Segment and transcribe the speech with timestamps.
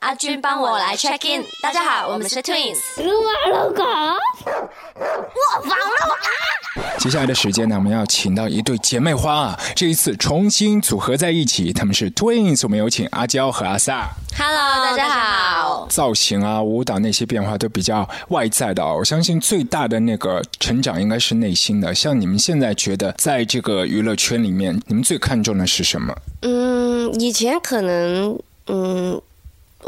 [0.00, 1.44] 阿军帮我来 check in。
[1.60, 2.78] 大家好，我们是 Twins。
[2.98, 3.04] 我
[5.62, 5.76] 防了
[6.98, 12.60] 接下来的时间呢，我们要请到一对姐妹花啊，这一次重新组合在一起，他们是 Twins。
[12.62, 14.04] 我们有请阿娇和阿 sa。
[14.36, 15.88] Hello，大家好。
[15.90, 18.96] 造型啊，舞蹈那些变化都比较外在的、哦。
[18.98, 21.92] 我相信最大的那个成长应该是内心的。
[21.92, 26.14] 像你们现在觉得，在这个娱乐圈里面，你们最看重的是什么？
[26.42, 28.38] 嗯，以前可能
[28.68, 29.20] 嗯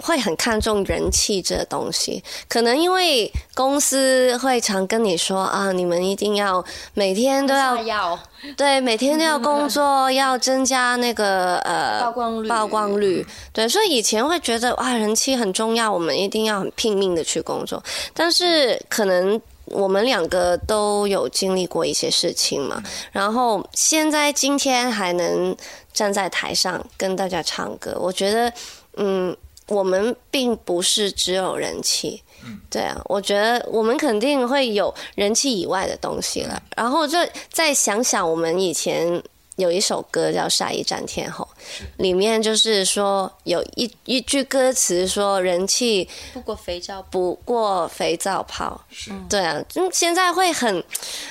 [0.00, 6.64] 会很看重人气这东西，可能因为公司会常跟你说啊，你们一定要
[6.94, 8.18] 每天都要要
[8.56, 13.26] 对，每天都要工作，要增加那个呃曝光率曝光率。
[13.52, 17.82] 对，所以以前会觉得哇，人气很重要，我们一定要很拼命的去工作。
[18.14, 22.82] 但是可能我们两个都有经历过一些事情嘛，
[23.12, 25.54] 然后现在今天还能
[25.92, 28.52] 站在台上跟大家唱歌，我觉得
[28.96, 29.36] 嗯，
[29.70, 32.22] 我们并不是只有人气。
[32.70, 36.62] 对啊，我觉得我们肯定会有人气以外的东西了。
[36.76, 37.18] 然后就
[37.50, 39.22] 再想想，我们以前
[39.56, 41.46] 有一首歌叫《下一站天后》，
[41.98, 48.86] 里面就是说有一一句歌词说“人气不过肥皂不过肥皂泡”。
[49.28, 50.82] 对啊，嗯，现在会很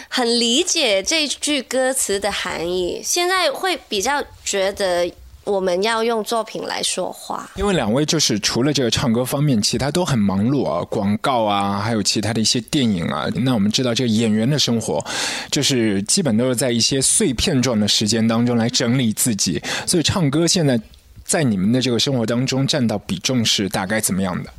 [0.10, 5.12] 很理解这句歌词的含义，现在会比较觉得
[5.44, 7.50] 我们要用作品来说话。
[7.56, 13.28] 因为两位就是除了这个唱歌方面，其他都很忙碌啊，广告啊，还有其他的一些电影啊。
[13.36, 15.04] 那我们知道，这个演员的生活，
[15.52, 19.62] 就是基本都是在一些碎片状的时间当中来整理自己。
[19.86, 20.80] 所以唱歌现在
[21.24, 24.50] 在你们的这个生活当中占到比重是大概怎么样的？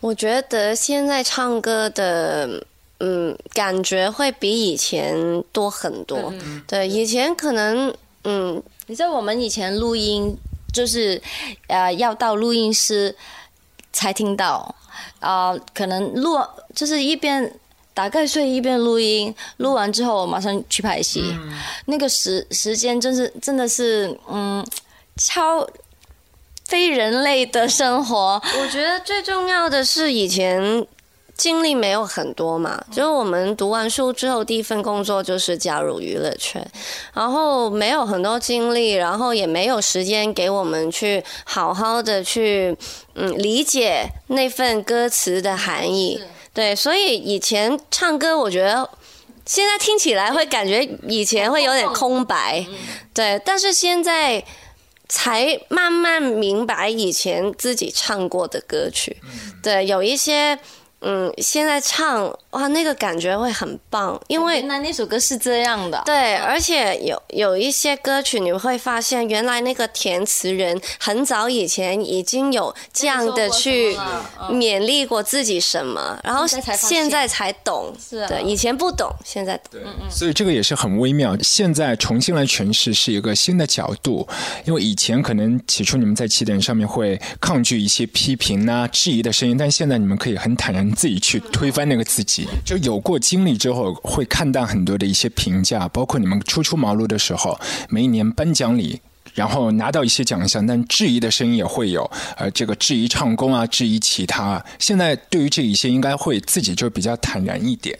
[0.00, 2.64] 我觉得现在唱歌的。
[3.02, 6.30] 嗯，感觉会比以前多很多。
[6.66, 7.90] 对，以前可能
[8.24, 10.36] 嗯，你知道我们以前录音
[10.72, 11.22] 就是
[11.68, 13.14] 呃要到录音室
[13.92, 14.74] 才听到，
[15.20, 16.36] 啊、可能录
[16.74, 17.54] 就是一边
[17.94, 21.22] 打瞌睡一边录音，录完之后马上去拍戏，
[21.84, 24.66] 那个时时间真是真的是嗯
[25.16, 25.64] 超
[26.64, 28.42] 非人类的生活。
[28.58, 30.84] 我觉得最重要的是以前
[31.40, 36.62] 经历没有很多嘛，就是我们读完书之后第一份工作就是加入娱乐圈，
[37.14, 42.76] 然后没有很多经历，然后也没有时间给我们去好好的去
[43.14, 46.22] 嗯理解那份歌词的含义。
[46.52, 48.86] 对，所以以前唱歌，我觉得
[49.46, 52.66] 现在听起来会感觉以前会有点空白，
[53.14, 54.44] 对，但是现在
[55.08, 59.16] 才慢慢明白以前自己唱过的歌曲，
[59.62, 60.58] 对，有一些
[61.02, 73.96] 嗯，现在唱哇，那个感觉会很棒，因为原来那首歌是这样的，对，而且有有一些歌曲，你会发现原来那个填词人很早以前已经有这样的去
[74.50, 79.80] 勉励过自己什么，然后现在才懂，是啊对，以前不懂，现在懂。
[80.10, 81.36] 所以这个也是很微妙。
[81.42, 84.28] 现在重新来诠释是一个新的角度，
[84.66, 92.48] 因为以前可能起初你们在起点上面会抗拒一些批评啊、质疑的声音，但现在你们可以很坦然自己去推翻那个自己。
[92.64, 97.58] 就有过经历之后，会看淡很多的一些评价，包括你们初出茅庐的时候，
[97.88, 99.00] 每一年颁奖礼。
[99.32, 104.62] 然后拿到一些奖项，但质疑的声音也会有，呃，这个质疑唱功啊，质疑其他。
[104.80, 107.96] 现在对于这一些，应该会自己就比较坦然一点。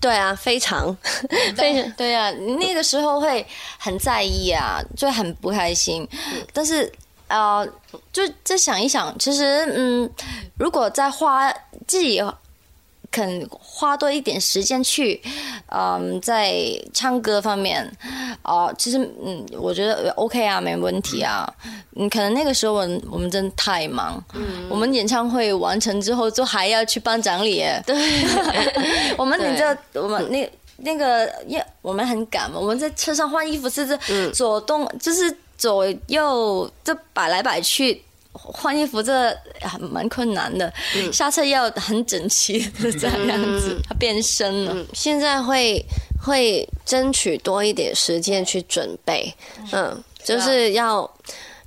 [0.00, 0.96] 对啊，非常
[1.54, 3.46] 非常对啊，那个时候会
[3.76, 6.08] 很在意啊，就很不开心。
[6.50, 6.90] 但是
[7.30, 7.66] 呃，
[8.12, 10.10] 就再想一想，其实嗯，
[10.58, 11.50] 如果再花
[11.86, 12.20] 自己
[13.12, 15.20] 肯花多一点时间去，
[15.66, 16.54] 嗯，在
[16.92, 17.90] 唱歌方面，
[18.42, 21.48] 哦、其实嗯，我觉得 OK 啊，没问题啊。
[21.96, 24.22] 嗯，可能那个时候我们我们真的太忙，
[24.68, 27.64] 我们演唱会完成之后，就还要去颁奖礼。
[27.84, 27.94] 对，
[29.16, 38.02] 我们你知道，我们那那个，也我们很赶嘛，我们在车上换衣服，是是左动，就是左右就摆来摆去。
[38.32, 40.72] 换衣服这还蛮困难的，
[41.12, 43.18] 下次要很整齐的这样
[43.58, 44.72] 子，它变身了。
[44.72, 45.84] 嗯，现在会
[46.24, 49.34] 会争取多一点时间去准备，
[49.72, 51.12] 嗯，就是要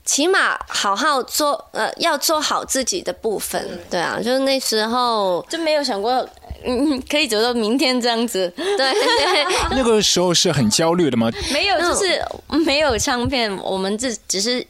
[0.06, 6.28] 起码好好做，呃，要做好自己的部分，对啊，就是那时候，就没有想过，
[6.66, 8.52] 嗯，可以走到明天这样子。
[8.56, 8.94] 对，
[9.72, 11.30] 那个时候是很焦虑的吗？
[11.52, 12.22] 没有，就是
[12.66, 14.66] 没有唱片，我们这只是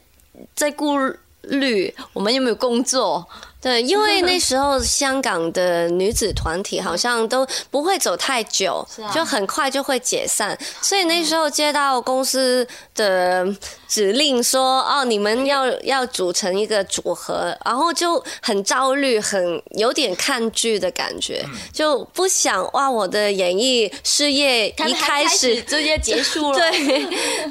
[0.55, 0.97] 在顾
[1.43, 3.27] 虑我们有没有工作，
[3.63, 9.09] 对，因为那时候香港的女子团体好像都不会走太久，啊。
[9.13, 13.47] 就很快就会解散，所以那时候接到公司的
[13.87, 21.57] 指令说，哦，你们要要组成一个组合，然后就很焦虑，很有点看剧的感觉，嗯。
[21.71, 27.05] 就不想哇，我的演艺事业一开始直接结束了， 对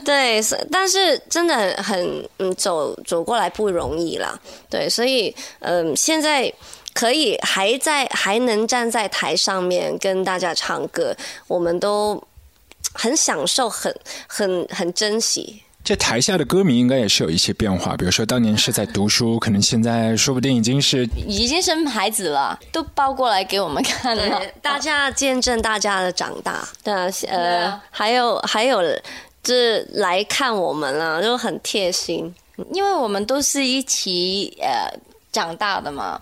[0.04, 4.38] 对，但是真的很很嗯，走走过来不容易啦。
[4.68, 6.52] 对，所以嗯，现在
[6.92, 11.14] 可以还在还能站在台上面跟大家唱歌，
[11.46, 12.20] 我们都
[12.92, 13.94] 很享受，很
[14.26, 15.62] 很很珍惜。
[15.84, 24.42] 这台下的歌迷应该也是有一些变化，比如说当年是在读书，可能现在说不定已经是已经生孩子了，都抱过来给我们看了。
[24.60, 28.82] 大家见证大家的长大，对啊，对呃啊，还有还有，
[29.44, 32.34] 就是来看我们了，就很贴心。
[32.72, 34.92] 因为我们都是一起呃
[35.32, 36.20] 长大的嘛，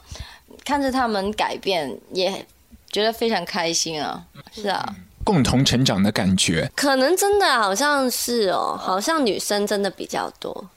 [0.65, 2.47] 看着他们改变，也
[2.91, 4.23] 觉得非常开心啊。
[4.55, 6.71] 是啊，共同成长的感觉。
[6.75, 10.69] 可能真的好像是哦，好像女生真的比较多，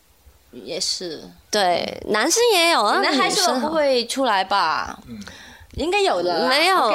[0.51, 1.23] 也是。
[1.49, 4.99] 对，男生也有啊，男孩子不会出来吧？
[5.75, 6.93] 应该有的，没有。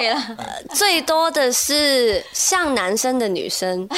[0.74, 3.88] 最多的是像男生的女生，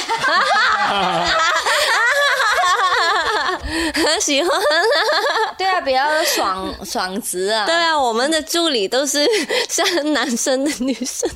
[3.93, 4.49] 很 喜欢。
[4.49, 5.30] 对
[5.71, 7.65] 啊，比较爽 爽直啊。
[7.65, 9.25] 对啊，我们的助理都是
[9.69, 11.29] 像男生的女生。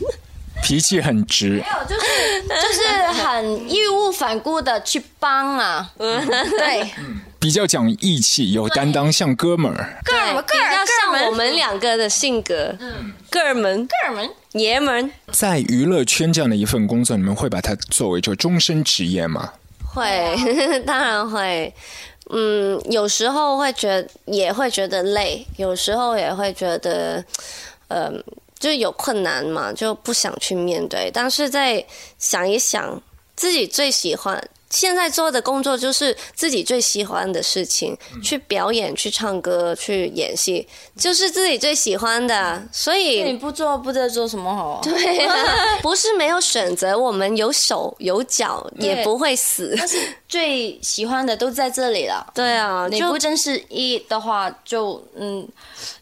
[0.64, 2.88] 脾气很直，没有，就是就是
[3.22, 5.92] 很义无反顾的去帮啊。
[5.98, 6.90] 对，
[7.38, 10.02] 比较讲义气，有担当，像哥们儿。
[10.04, 15.12] 哥们对，比较像我们两个的性格，嗯哥们、哥们爷们。
[15.32, 19.52] 在娱乐圈这样的一份工作，你们会把它作为就终身职业吗？
[19.94, 21.72] 会，当然会。
[22.32, 27.24] 嗯，有时候会觉得也会觉得累，有时候也会觉得，
[27.90, 28.24] 嗯、
[28.58, 31.12] 就有困难嘛，就不想去面对。
[31.14, 31.86] 但是在
[32.18, 33.02] 想一想，
[33.36, 34.44] 自己最喜欢
[34.76, 40.68] 现在做的工作，就是自己最喜欢的事情，去表演、去唱歌、去演戏，
[40.98, 42.62] 就是自己最喜欢的。
[42.74, 44.82] 所以你不做不知道做什么好。
[44.84, 44.92] 对，
[45.82, 49.74] 不是没有选择，我们有手有脚，也不会死。
[49.78, 52.28] 但是最喜欢的都在这里了。
[52.36, 55.48] 对啊，你不真是一的话，就嗯，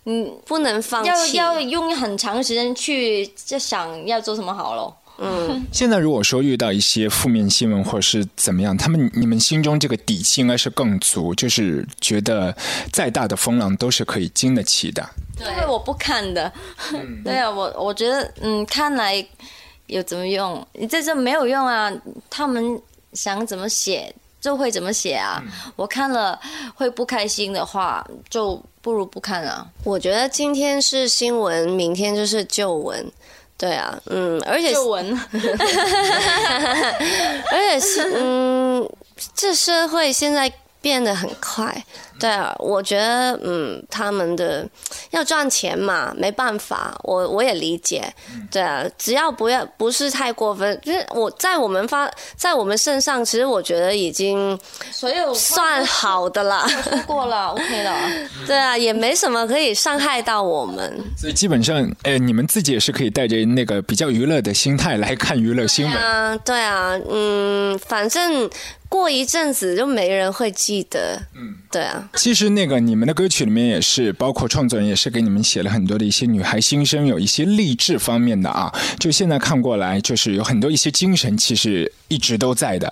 [0.05, 1.37] 嗯，不能放弃。
[1.37, 4.75] 要要用很长时间去就想要做什么好
[5.18, 5.62] 了。
[5.71, 12.56] 现在如果说遇到一些负面新闻或者是怎么样，他们你们心中这个底气应该是更足，就是觉得
[12.92, 15.07] 再大的风浪都是可以经得起的。
[15.38, 16.51] 对我不看的，
[17.24, 19.25] 对啊，我我觉得嗯，看来
[19.88, 20.65] 有怎么用？
[20.74, 21.92] 你在这没有用啊，
[22.30, 22.80] 他们
[23.13, 25.44] 想怎么写就会怎么写啊。
[25.75, 26.39] 我看了
[26.75, 29.68] 会不开心的话，就不如不看了。
[29.83, 33.06] 我觉得今天是新闻，明天就是旧闻。
[33.57, 34.73] 对啊，嗯，而且
[37.51, 38.89] 而且是嗯，
[39.35, 40.51] 这社会现在
[40.81, 41.85] 变得很快。
[42.19, 44.68] 对啊，我觉得嗯，他们的
[45.12, 48.04] 要赚钱嘛，没办法，我我也理解。
[48.51, 54.57] 对啊，只要不要不是太过分，就是我在我们发在我们身上，其实我觉得已经
[54.92, 56.68] 所有算好的啦。
[57.06, 57.95] 过了，OK 了。
[58.48, 61.04] 对啊，也没什么可以伤害到我们。
[61.18, 65.94] 所以基本上，哎，你们自己也是可以带着那个比较娱乐的心态来看娱乐新闻。
[65.95, 68.50] 啊，对啊，嗯，反正
[68.88, 71.19] 过一阵子就没人会记得。
[71.36, 78.74] 嗯，对啊，其实那个你们的歌曲里面也是，包括创作人也是给你们写了很多的一些女孩心声，有一些励志方面的啊。
[79.00, 82.91] 就现在看过来，就是有很多一些精神，其实一直都在的。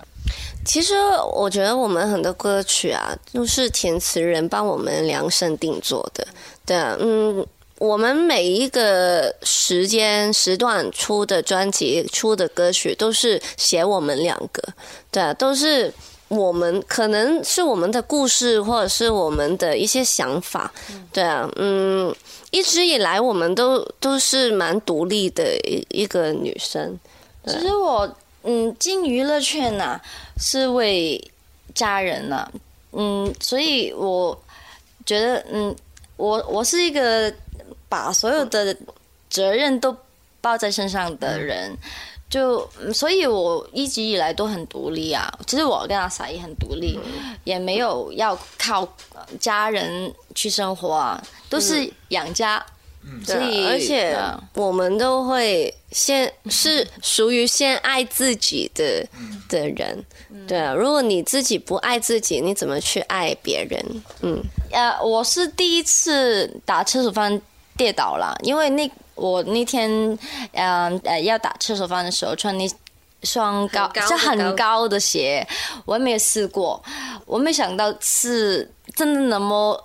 [0.64, 0.94] 其实
[1.34, 6.26] 我觉得我们很多歌曲啊，都是填词人帮我们量身定做的。
[6.64, 7.46] 对啊，嗯，
[7.78, 14.62] 我们每一个时间时段出的专辑、出的歌曲，都是写我们两个。
[15.10, 15.92] 对啊，都是。
[16.32, 20.72] 我们可能是我们的故事，或者是我们的一些想法，
[21.12, 22.14] 对啊，嗯，
[22.50, 26.98] 一直以来我们都都是蛮独立的一一个女生，
[27.46, 28.10] 其实我
[28.44, 30.00] 嗯进娱乐圈呐、
[30.38, 31.22] 是为
[31.74, 32.50] 家人呐、
[32.92, 34.36] 嗯，所以我
[35.04, 35.74] 觉得嗯，
[36.16, 37.32] 我我是一个
[37.88, 38.74] 把所有的
[39.28, 39.94] 责任都
[40.40, 41.76] 抱在身上的人。
[42.32, 45.30] 就嗯所以，我一直以来都很独立啊。
[45.46, 46.98] 其实我跟阿傻也很独立，
[47.44, 48.80] 也没有要靠
[49.14, 52.64] 呃家人去生活啊，都是养家。
[53.26, 54.16] 所以，对而且
[54.54, 59.04] 我们都会先是属于先爱自己的
[59.48, 60.04] 的人，
[60.46, 60.72] 对啊。
[60.72, 64.02] 如果你自己不爱自己，你怎么去爱别人？
[64.22, 67.42] 嗯，呃，我是第一次打厕所饭
[67.76, 68.88] 跌倒了，因为那
[69.22, 69.88] 我那天
[70.52, 72.68] 嗯呃要打厕所饭的时候穿那
[73.22, 75.46] 双高很高是很高的鞋，
[75.84, 76.82] 我也没有试过，
[77.24, 79.80] 我没想到是真的那么，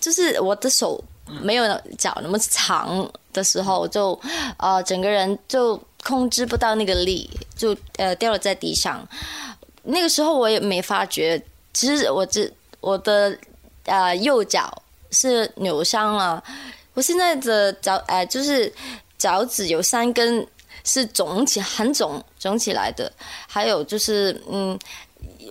[0.00, 1.02] 就是我的手
[1.42, 1.64] 没有
[1.98, 4.18] 脚那么长的时候，就
[4.58, 9.04] 呃整个人就控制不到那个力，就呃掉了在地上。
[9.82, 13.36] 那个时候我也没发觉，其实我只我的
[13.86, 16.42] 呃右脚是扭伤了，
[16.96, 18.72] 我现在的脚呃就是
[19.18, 20.44] 脚趾有三根
[20.82, 23.12] 是肿起很肿肿起来的，
[23.46, 24.78] 还有就是嗯，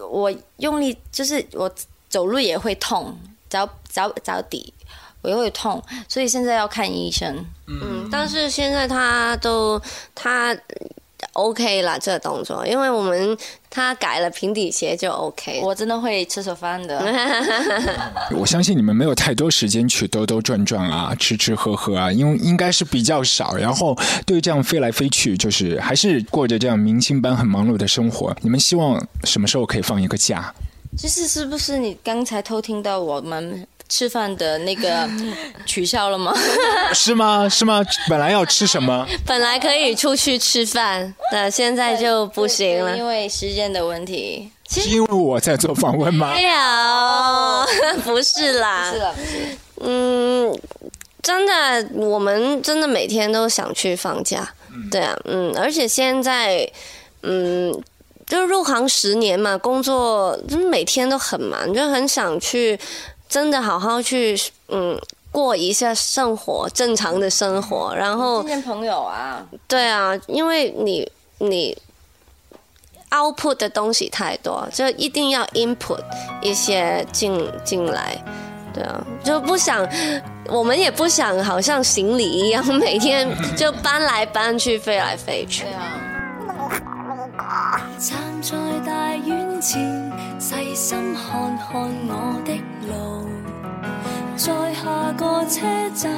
[0.09, 1.71] 我用力就是我
[2.09, 3.15] 走路也会痛，
[3.47, 4.73] 脚脚脚底
[5.21, 7.45] 我也会痛，所以现在要看医生。
[7.67, 9.79] 嗯，但是现在他都
[10.15, 10.57] 他
[11.35, 13.37] OK 啦这个动作，因为我们
[13.69, 15.61] 他改了平底鞋就 OK。
[15.61, 17.03] 我真的会吃手饭的。
[18.31, 23.53] 我相信你们没有太多时间去兜兜转转啊，吃吃喝喝啊，因为应该是比较少。
[23.55, 23.93] 然后
[24.25, 28.33] 对于这样飞来飞去，就是还是过着这样明星般很忙碌的生活。
[28.41, 30.53] 你们希望什么时候可以放一个假？
[30.97, 35.07] 就是是不是你刚才偷听到我们吃饭的那个
[35.65, 36.33] 取消了吗？
[36.93, 37.47] 是吗？
[37.49, 37.81] 是吗？
[38.09, 39.05] 本来要吃什么？
[39.25, 42.97] 本来可以出去吃饭，但现在就不行了。
[42.97, 44.51] 因为时间的问题。
[44.67, 46.33] 是因为我在做访问吗？
[46.33, 48.91] 没有， 不是啦。
[48.91, 49.15] 是的，
[49.81, 50.51] 嗯，
[51.21, 54.51] 真的，我们真的每天都想去放假。
[54.89, 56.67] 对啊，嗯，而且现在，
[57.21, 57.71] 嗯，
[58.25, 62.77] 就入行十年嘛，工作就是每天都很忙，就很想去，
[63.27, 64.39] 真的好好去，
[64.69, 64.99] 嗯，
[65.31, 67.93] 过一下生活，正常的生活。
[67.95, 71.77] 然后见见朋友啊，对啊，因为你你
[73.11, 75.99] output 的东西太多，就一定要 input
[76.41, 78.17] 一些进进来。
[78.73, 79.87] 对啊，就不想，
[80.47, 85.73] 我们也不想好像行李一样，每天就搬来搬去，飞来飞去对。
[85.73, 86.01] 啊。
[87.99, 88.55] 站在
[88.85, 90.04] 大院前，
[90.47, 91.73] 细心看看
[92.07, 92.53] 我的
[92.87, 93.27] 路，
[94.37, 96.11] 在下个车站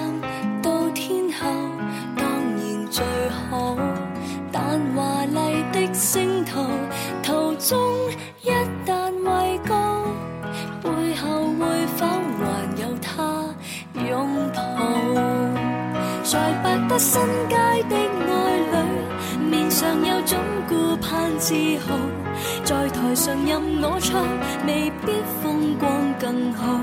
[23.58, 24.22] 任我唱，
[24.68, 26.78] 未必风光更好，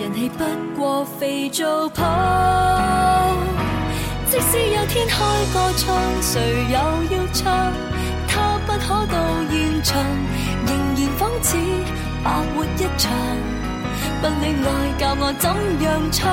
[0.00, 0.44] 人氣不
[0.76, 2.02] 過肥皂泡。
[4.26, 5.14] 即使有天開
[5.54, 6.40] 個唱，誰
[6.72, 6.76] 又
[7.16, 7.72] 要唱？
[8.26, 9.16] 他不可到
[9.50, 10.02] 現場，
[10.66, 11.56] 仍然仿似
[12.24, 13.12] 白活一場。
[14.20, 14.68] 不戀愛
[14.98, 16.26] 教我怎樣唱，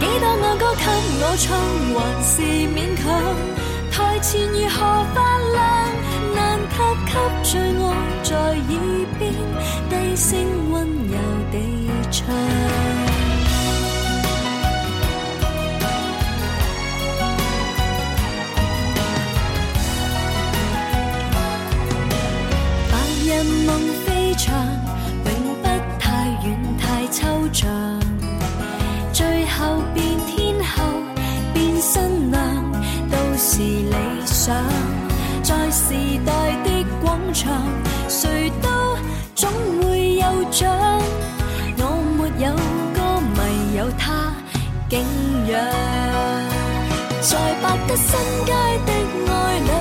[0.00, 0.84] 幾多爱歌給
[1.20, 1.52] 我唱，
[1.92, 2.40] 還是
[2.72, 3.04] 勉強。
[3.92, 5.20] 台前如何發
[5.52, 5.60] 亮，
[7.06, 7.84] 给最爱
[8.22, 9.20] 在耳边
[9.88, 11.16] 低声温柔
[11.50, 11.56] 地
[12.10, 12.26] 唱。
[22.90, 22.94] 白
[23.24, 24.09] 日梦
[37.40, 37.48] 場，
[38.06, 38.68] 誰都
[39.34, 39.50] 總
[39.82, 40.68] 會有獎。
[41.78, 41.84] 我
[42.18, 42.52] 沒有
[42.92, 42.98] 歌
[43.32, 43.38] 迷，
[43.78, 44.34] 有他
[44.90, 45.00] 敬
[45.48, 45.56] 仰。
[47.22, 48.10] 在百德新
[48.44, 48.52] 街
[48.84, 48.92] 的
[49.32, 49.32] 愛
[49.64, 49.72] 侶，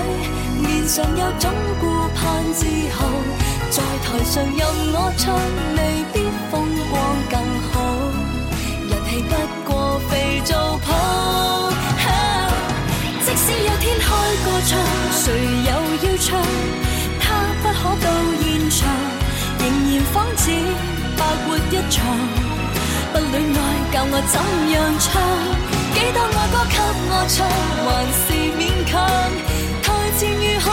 [0.63, 1.51] 面上有種
[1.81, 1.83] 顧
[2.15, 2.23] 盼
[2.53, 2.97] 自豪。
[3.69, 4.63] 在台上任
[4.93, 5.35] 我唱，
[5.75, 5.79] 未
[6.13, 6.15] 必
[6.49, 6.53] 風
[6.89, 6.95] 光
[7.29, 7.35] 更
[7.73, 7.75] 好，
[8.87, 9.35] 人氣不
[9.69, 10.87] 過肥皂泡。
[13.25, 14.07] 即使有天開
[14.45, 14.71] 個唱，
[15.11, 15.25] 誰
[15.67, 15.71] 又
[16.03, 16.39] 要唱？
[19.59, 20.51] 仍然仿似
[21.17, 21.97] 白活一场。
[23.11, 23.57] 不恋爱
[23.91, 24.35] 教我怎
[24.71, 25.07] 样唱？
[25.93, 26.77] 几多爱歌给
[27.09, 27.37] 我唱，
[27.83, 28.23] 还是
[28.57, 28.91] 勉强。
[29.83, 29.85] 台
[30.17, 30.67] 前如何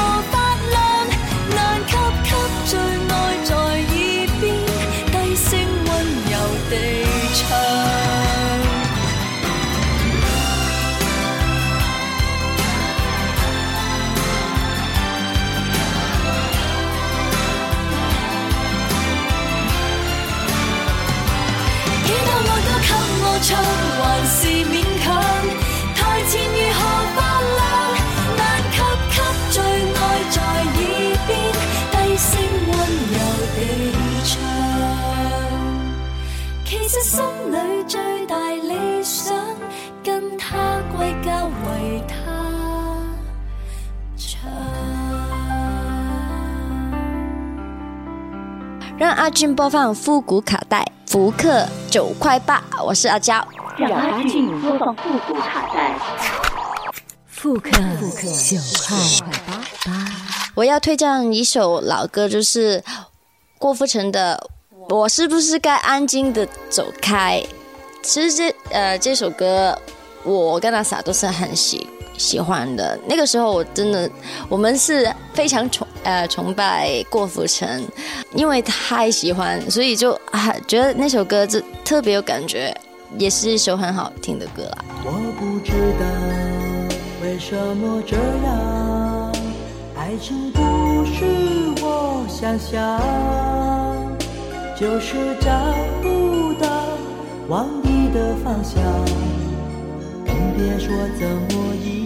[49.17, 53.35] 阿俊播放复古卡带，福克九块八，我是阿娇。
[53.79, 55.99] 让阿俊播放复古卡带，
[57.27, 58.95] 复刻九块
[59.47, 59.91] 八。
[60.55, 62.85] 我要推荐一首老歌，就是
[63.59, 64.39] 郭富城的
[64.95, 67.43] 《我是不是该安静的走开》。
[68.03, 69.77] 其实这呃这首歌，
[70.25, 72.99] 我跟阿 sa 都是很喜喜欢的。
[73.07, 74.11] 那个时候我真的，
[74.49, 77.87] 我们是非常崇呃崇拜郭富城，
[78.35, 82.75] 因为太喜欢，所以就啊觉得那首歌就特别有感觉，
[83.19, 84.79] 也是一首很好听的歌啦。
[85.05, 86.07] 我不知道
[87.23, 89.33] 为什么这样，
[89.97, 91.25] 爱情不是
[91.83, 93.01] 我想象，
[94.79, 95.51] 就是找
[96.03, 96.69] 不到
[97.49, 98.81] 往你的方向，
[100.25, 102.06] 更别说怎么一。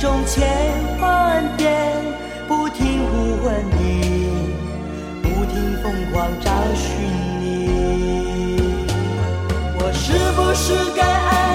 [0.00, 0.48] 中千
[0.98, 1.70] 万遍
[2.48, 4.30] 不停呼唤你，
[5.22, 6.88] 不停疯狂找寻
[7.38, 7.44] 你。
[9.78, 11.49] 我是不是该安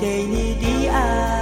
[0.00, 1.41] 给你的爱，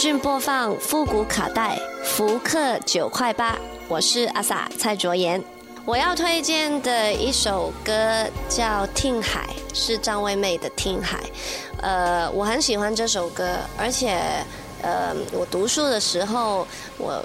[0.00, 3.58] 俊播放复古卡带，福克九块八。
[3.86, 5.44] 我是阿 sa 蔡卓妍。
[5.84, 7.92] 我要推荐的一首歌
[8.48, 9.46] 叫《听海》，
[9.78, 11.18] 是张惠妹的《听海》。
[11.82, 14.18] 呃，我很喜欢这首歌，而且
[14.80, 17.22] 呃，我读书的时候我。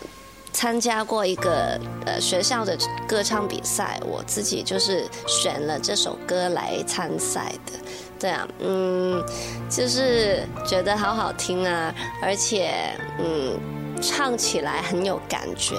[0.53, 7.73] 参加过一个呃学校的歌唱比赛，我自己就是选了这首歌来参赛的。
[8.19, 9.23] 对啊，嗯，
[9.69, 13.60] 就是觉得好好听啊，而且嗯，
[14.01, 15.75] 唱起来很有感觉。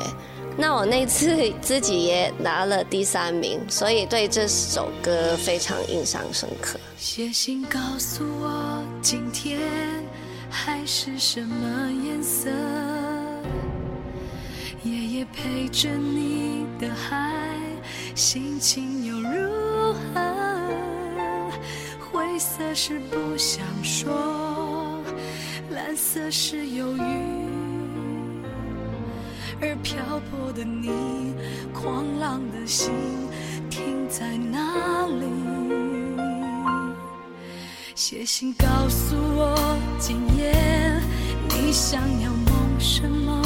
[0.58, 6.78] 那我那次自己也拿了第三名，所以对这首歌非常印象深刻。
[6.96, 9.60] 写信告诉我，今天
[10.48, 12.48] 海是什么颜色？
[14.82, 17.58] 夜夜陪着你的海，
[18.14, 19.04] 心情
[22.36, 24.12] 灰色是不想说，
[25.70, 27.00] 蓝色是忧郁。
[29.58, 31.32] 而漂泊的你，
[31.72, 32.92] 狂浪的心
[33.70, 35.24] 停在哪里？
[37.94, 39.56] 写信告诉我，
[39.98, 40.52] 今夜
[41.48, 43.45] 你想要梦什么？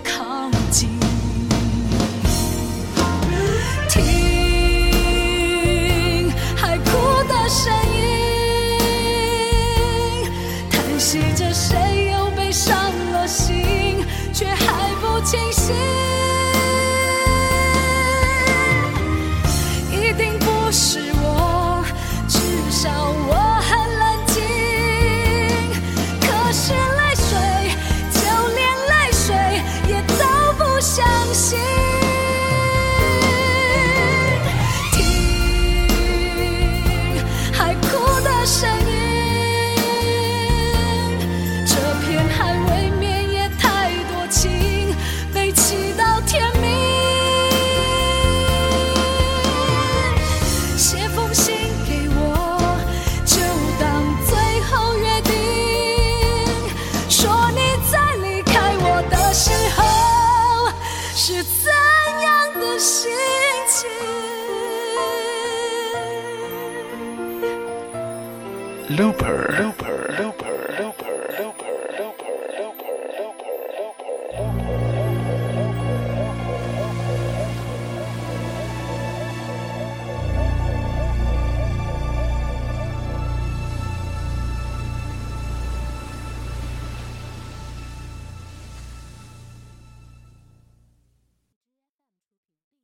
[68.97, 69.55] Looper.
[69.57, 69.80] Looper.